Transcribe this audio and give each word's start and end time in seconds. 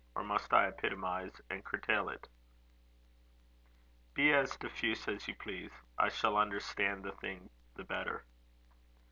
or 0.15 0.23
must 0.23 0.51
I 0.51 0.65
epitomize 0.67 1.39
and 1.47 1.63
curtail 1.63 2.09
it?" 2.09 2.27
"Be 4.15 4.33
as 4.33 4.57
diffuse 4.57 5.07
as 5.07 5.27
you 5.27 5.35
please. 5.35 5.69
I 5.95 6.09
shall 6.09 6.37
understand 6.37 7.03
the 7.03 7.11
thing 7.11 7.51
the 7.75 7.83
better." 7.83 8.23